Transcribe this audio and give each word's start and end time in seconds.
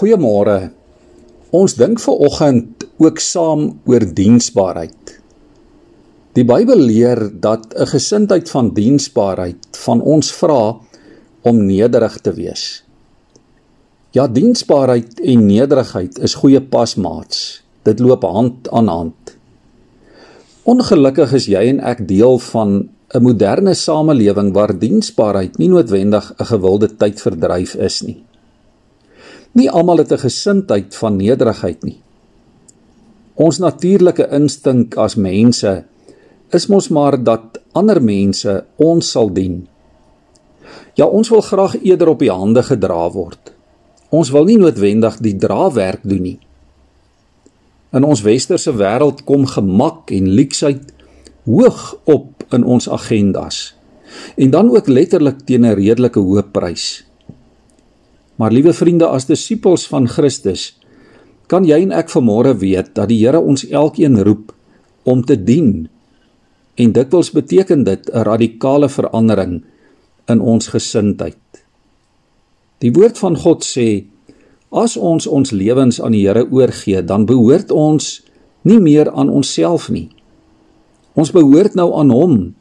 Goeiemôre. 0.00 0.70
Ons 1.52 1.74
dink 1.76 1.98
ver 2.00 2.22
oggend 2.24 2.86
ook 3.04 3.18
saam 3.20 3.66
oor 3.84 4.04
diensbaarheid. 4.16 5.10
Die 6.38 6.44
Bybel 6.48 6.80
leer 6.88 7.20
dat 7.28 7.74
'n 7.76 7.86
gesindheid 7.90 8.48
van 8.48 8.70
diensbaarheid 8.72 9.76
van 9.84 10.00
ons 10.00 10.32
vra 10.32 10.80
om 11.42 11.66
nederig 11.66 12.16
te 12.24 12.32
wees. 12.32 12.82
Ja, 14.16 14.26
diensbaarheid 14.26 15.20
en 15.20 15.46
nederigheid 15.46 16.18
is 16.18 16.34
goeie 16.34 16.60
pasmaats. 16.60 17.62
Dit 17.82 18.00
loop 18.00 18.22
hand 18.22 18.70
aan 18.70 18.88
hand. 18.88 19.36
Ongelukkig 20.62 21.32
is 21.32 21.46
jy 21.46 21.68
en 21.68 21.80
ek 21.80 22.08
deel 22.08 22.38
van 22.38 22.88
'n 23.14 23.22
moderne 23.22 23.74
samelewing 23.74 24.52
waar 24.52 24.78
diensbaarheid 24.78 25.58
nie 25.58 25.68
noodwendig 25.68 26.32
'n 26.38 26.44
gewilde 26.44 26.96
tydverdryf 26.96 27.74
is 27.74 28.00
nie. 28.00 28.24
Nie 29.52 29.70
almal 29.70 29.96
het 29.96 30.12
'n 30.12 30.18
gesindheid 30.18 30.96
van 30.96 31.16
nederigheid 31.16 31.82
nie. 31.82 32.00
Ons 33.34 33.58
natuurlike 33.58 34.28
instink 34.30 34.96
as 34.96 35.14
mense 35.14 35.84
is 36.50 36.66
mos 36.66 36.88
maar 36.88 37.22
dat 37.24 37.60
ander 37.72 38.02
mense 38.02 38.64
ons 38.76 39.10
sal 39.10 39.32
dien. 39.32 39.68
Ja, 40.94 41.06
ons 41.06 41.28
wil 41.28 41.40
graag 41.40 41.82
eerder 41.82 42.08
op 42.08 42.18
die 42.18 42.30
hande 42.30 42.62
gedra 42.62 43.10
word. 43.10 43.52
Ons 44.10 44.30
wil 44.30 44.44
nie 44.44 44.58
noodwendig 44.58 45.18
die 45.22 45.36
drawerk 45.36 46.00
doen 46.02 46.22
nie. 46.22 46.38
In 47.94 48.04
ons 48.04 48.22
westerse 48.22 48.72
wêreld 48.74 49.24
kom 49.24 49.46
gemak 49.46 50.10
en 50.10 50.28
leksheid 50.28 50.92
hoog 51.46 51.96
op 52.04 52.44
in 52.54 52.64
ons 52.64 52.88
agendas. 52.90 53.74
En 54.36 54.50
dan 54.50 54.70
ook 54.70 54.88
letterlik 54.88 55.46
teen 55.46 55.64
'n 55.66 55.74
redelike 55.74 56.20
hoë 56.20 56.42
prys. 56.52 57.09
Maar 58.40 58.54
liewe 58.56 58.72
vriende, 58.72 59.04
as 59.04 59.28
disippels 59.28 59.84
van 59.90 60.06
Christus, 60.08 60.70
kan 61.50 61.66
jy 61.68 61.82
en 61.84 61.92
ek 61.92 62.08
vanmôre 62.08 62.54
weet 62.56 62.94
dat 62.96 63.10
die 63.10 63.18
Here 63.20 63.40
ons 63.40 63.66
elkeen 63.68 64.16
roep 64.24 64.54
om 65.04 65.20
te 65.26 65.36
dien. 65.36 65.90
En 66.80 66.94
dikwels 66.96 67.34
beteken 67.36 67.84
dit 67.84 68.08
'n 68.08 68.24
radikale 68.24 68.88
verandering 68.88 69.60
in 70.24 70.40
ons 70.40 70.72
gesindheid. 70.72 71.36
Die 72.78 72.92
woord 72.92 73.18
van 73.18 73.36
God 73.36 73.64
sê: 73.64 74.06
As 74.72 74.96
ons 74.96 75.26
ons 75.26 75.50
lewens 75.50 76.00
aan 76.00 76.12
die 76.12 76.24
Here 76.26 76.46
oorgee, 76.50 77.04
dan 77.04 77.26
behoort 77.26 77.70
ons 77.70 78.22
nie 78.62 78.80
meer 78.80 79.10
aan 79.10 79.28
onsself 79.28 79.90
nie. 79.90 80.08
Ons 81.14 81.32
behoort 81.32 81.74
nou 81.74 81.92
aan 81.92 82.10
Hom 82.10 82.54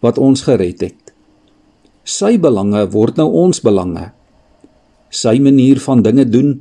wat 0.00 0.18
ons 0.18 0.42
gered 0.42 0.80
het. 0.80 1.14
Sy 2.04 2.38
belange 2.38 2.90
word 2.90 3.16
nou 3.16 3.30
ons 3.30 3.60
belange. 3.60 4.10
Sy 5.10 5.38
manier 5.42 5.80
van 5.82 6.02
dinge 6.02 6.24
doen 6.24 6.54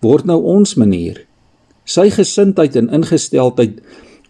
word 0.00 0.26
nou 0.28 0.38
ons 0.42 0.76
manier. 0.78 1.24
Sy 1.86 2.08
gesindheid 2.10 2.76
en 2.78 2.90
ingesteldheid 2.94 3.80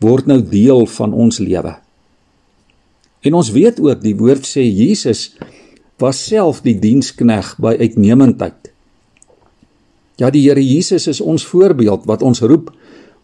word 0.01 0.29
nou 0.29 0.41
deel 0.41 0.87
van 0.97 1.13
ons 1.13 1.39
lewe. 1.41 1.77
En 3.25 3.35
ons 3.35 3.51
weet 3.53 3.81
ook 3.81 4.03
die 4.05 4.17
woord 4.17 4.47
sê 4.47 4.65
Jesus 4.65 5.31
was 6.01 6.21
self 6.29 6.61
die 6.65 6.77
dienskneg 6.79 7.55
by 7.63 7.75
uitnemendheid. 7.81 8.73
Ja 10.21 10.31
die 10.33 10.45
Here 10.47 10.63
Jesus 10.63 11.09
is 11.09 11.21
ons 11.21 11.45
voorbeeld 11.45 12.07
wat 12.09 12.23
ons 12.25 12.41
roep 12.45 12.71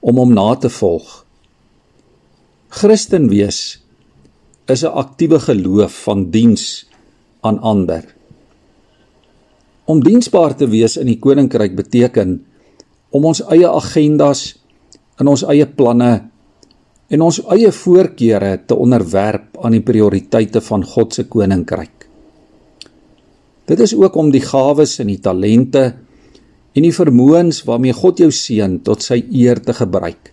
om 0.00 0.19
hom 0.20 0.33
na 0.36 0.53
te 0.61 0.69
volg. 0.73 1.23
Christen 2.73 3.28
wees 3.28 3.80
is 4.67 4.84
'n 4.84 4.92
aktiewe 4.92 5.41
geloof 5.41 5.92
van 6.05 6.30
diens 6.30 6.89
aan 7.41 7.58
ander. 7.58 8.05
Om 9.93 10.01
diensbaar 10.01 10.55
te 10.57 10.69
wees 10.73 10.97
in 10.97 11.11
die 11.11 11.19
koninkryk 11.21 11.75
beteken 11.77 12.39
om 13.12 13.27
ons 13.29 13.43
eie 13.53 13.69
agendas 13.69 14.47
en 15.21 15.29
ons 15.29 15.43
eie 15.53 15.67
planne 15.69 16.12
en 17.12 17.25
ons 17.27 17.41
eie 17.53 17.69
voorkeure 17.77 18.55
te 18.65 18.79
onderwerp 18.79 19.59
aan 19.61 19.77
die 19.77 19.85
prioriteite 19.85 20.63
van 20.64 20.86
God 20.95 21.13
se 21.13 21.27
koninkryk. 21.29 22.07
Dit 23.69 23.83
is 23.85 23.92
ook 23.95 24.17
om 24.17 24.30
die 24.33 24.42
gawes 24.45 24.97
en 25.03 25.11
die 25.13 25.20
talente 25.20 25.83
en 26.73 26.86
die 26.86 26.95
vermoëns 26.95 27.61
waarmee 27.69 27.92
God 27.97 28.23
jou 28.24 28.30
seën 28.33 28.79
tot 28.86 29.05
sy 29.05 29.20
eer 29.29 29.61
te 29.61 29.77
gebruik. 29.77 30.33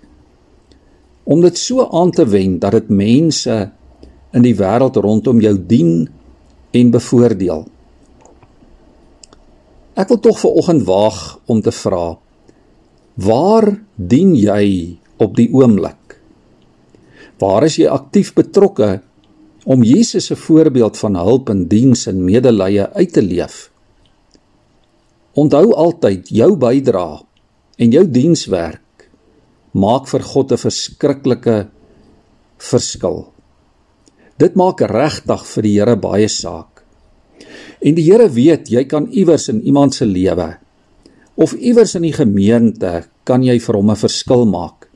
Om 1.29 1.43
dit 1.43 1.59
so 1.59 1.83
aan 1.83 2.15
te 2.15 2.23
wend 2.25 2.61
dat 2.63 2.77
dit 2.77 2.95
mense 2.95 3.57
in 4.33 4.45
die 4.45 4.55
wêreld 4.55 4.95
rondom 5.03 5.43
jou 5.43 5.57
dien 5.67 6.07
en 6.71 6.95
bevoordeel. 6.95 7.67
Ek 9.99 10.07
wil 10.07 10.19
tog 10.23 10.37
ver 10.39 10.55
oggend 10.55 10.85
waag 10.87 11.19
om 11.51 11.59
te 11.59 11.73
vra: 11.75 12.15
Waar 13.19 13.67
dien 13.95 14.31
jy 14.37 14.95
op 15.19 15.35
die 15.35 15.49
oomblik? 15.51 16.15
Waar 17.39 17.65
is 17.67 17.75
jy 17.81 17.89
aktief 17.91 18.31
betrokke 18.35 19.01
om 19.67 19.83
Jesus 19.83 20.29
se 20.31 20.37
voorbeeld 20.39 20.95
van 20.99 21.19
hulp 21.19 21.51
en 21.51 21.65
diens 21.67 22.05
en 22.07 22.23
medelee 22.23 22.85
uit 22.95 23.11
te 23.11 23.23
leef? 23.23 23.67
Onthou 25.35 25.73
altyd 25.75 26.31
jou 26.31 26.53
bydrae 26.59 27.19
en 27.79 27.91
jou 27.95 28.05
dienswerk 28.07 29.09
maak 29.75 30.07
vir 30.07 30.23
God 30.23 30.51
'n 30.51 30.63
verskriklike 30.63 31.57
verskil. 32.57 33.31
Dit 34.39 34.55
maak 34.55 34.81
regtig 34.81 35.45
vir 35.45 35.63
die 35.63 35.75
Here 35.79 35.95
baie 35.95 36.27
saak. 36.27 36.78
En 37.79 37.95
die 37.95 38.03
Here 38.03 38.29
weet 38.29 38.67
jy 38.67 38.83
kan 38.85 39.07
iewers 39.11 39.47
in 39.47 39.61
iemand 39.61 39.95
se 39.95 40.05
lewe 40.05 40.57
of 41.39 41.53
iewers 41.55 41.95
in 41.95 42.03
die 42.03 42.13
gemeente 42.13 43.05
kan 43.23 43.45
jy 43.47 43.55
vir 43.63 43.75
hom 43.79 43.91
'n 43.91 43.95
verskil 43.95 44.45
maak. 44.45 44.89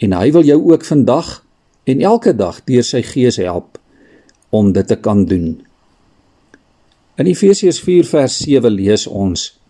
En 0.00 0.12
hy 0.12 0.32
wil 0.32 0.44
jou 0.44 0.72
ook 0.72 0.84
vandag 0.84 1.44
en 1.84 2.00
elke 2.00 2.32
dag 2.32 2.64
deur 2.64 2.84
sy 2.84 3.02
gees 3.02 3.36
help 3.36 3.78
om 4.50 4.72
dit 4.72 4.86
te 4.86 4.96
kan 4.96 5.24
doen. 5.24 5.60
In 7.16 7.26
Efesiërs 7.26 7.80
4 7.80 8.04
vers 8.04 8.38
7 8.38 8.72
lees 8.72 9.06
ons: 9.06 9.60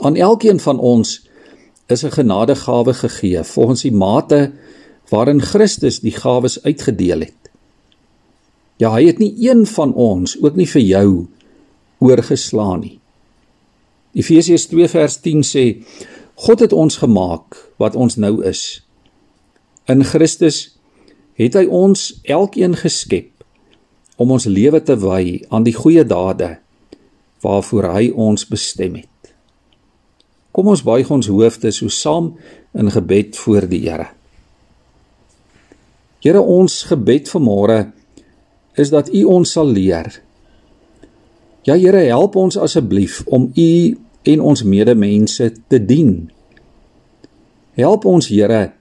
Aan 0.00 0.16
elkeen 0.16 0.60
van 0.60 0.78
ons 0.78 1.28
is 1.86 2.04
'n 2.04 2.10
genadegawe 2.10 2.94
gegee 2.94 3.44
volgens 3.44 3.82
die 3.82 3.92
mate 3.92 4.52
waarin 5.08 5.42
Christus 5.42 6.00
die 6.00 6.16
gawes 6.16 6.62
uitgedeel 6.62 7.20
het. 7.20 7.41
Ja, 8.82 8.90
hy 8.96 9.06
het 9.06 9.20
nie 9.22 9.34
een 9.38 9.62
van 9.70 9.92
ons, 9.94 10.34
ook 10.42 10.56
nie 10.58 10.66
vir 10.66 10.82
jou 10.82 11.08
oorgeslaan 12.02 12.80
nie. 12.82 12.96
Efesiërs 14.18 14.66
2 14.72 14.88
vers 14.90 15.20
10 15.22 15.44
sê 15.46 15.64
God 16.42 16.64
het 16.64 16.72
ons 16.74 16.98
gemaak 16.98 17.60
wat 17.78 17.94
ons 17.94 18.18
nou 18.18 18.40
is. 18.48 18.82
In 19.86 20.02
Christus 20.04 20.72
het 21.38 21.54
hy 21.54 21.68
ons 21.70 22.08
elkeen 22.26 22.74
geskep 22.80 23.30
om 24.20 24.34
ons 24.34 24.48
lewe 24.50 24.82
te 24.82 24.98
wy 24.98 25.44
aan 25.54 25.64
die 25.68 25.76
goeie 25.76 26.04
dade 26.04 26.56
waarvoor 27.42 27.88
hy 27.94 28.10
ons 28.10 28.44
bestem 28.50 28.98
het. 28.98 29.08
Kom 30.52 30.68
ons 30.68 30.82
buig 30.84 31.08
ons 31.10 31.30
hoofde 31.30 31.70
so 31.72 31.88
saam 31.88 32.34
in 32.74 32.90
gebed 32.92 33.38
voor 33.38 33.66
die 33.70 33.84
Here. 33.86 34.10
Here 36.22 36.42
ons 36.42 36.82
gebed 36.90 37.30
vanmôre 37.30 37.92
is 38.76 38.92
dat 38.92 39.10
U 39.12 39.24
ons 39.24 39.52
sal 39.52 39.68
leer. 39.68 40.22
Ja 41.62 41.76
Here, 41.78 42.04
help 42.10 42.36
ons 42.36 42.56
asseblief 42.56 43.22
om 43.26 43.50
U 43.54 43.72
en 44.22 44.40
ons 44.40 44.62
medemense 44.62 45.50
te 45.68 45.78
dien. 45.78 46.30
Help 47.78 48.04
ons 48.04 48.28
Here 48.28 48.72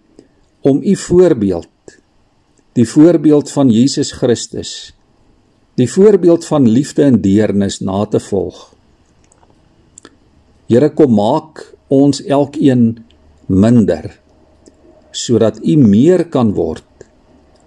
om 0.62 0.82
U 0.84 0.96
voorbeeld, 0.96 1.98
die 2.78 2.88
voorbeeld 2.88 3.52
van 3.52 3.70
Jesus 3.74 4.12
Christus, 4.12 4.94
die 5.76 5.90
voorbeeld 5.90 6.46
van 6.46 6.68
liefde 6.70 7.04
en 7.04 7.22
deernis 7.22 7.80
na 7.82 8.06
te 8.06 8.20
volg. 8.20 8.70
Here, 10.70 10.92
kom 10.96 11.16
maak 11.18 11.66
ons 11.92 12.22
elkeen 12.24 13.04
minder 13.52 14.14
sodat 15.12 15.58
U 15.68 15.76
meer 15.76 16.24
kan 16.32 16.54
word 16.56 16.86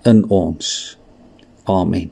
in 0.08 0.22
ons. 0.32 0.96
Amen. 1.66 2.10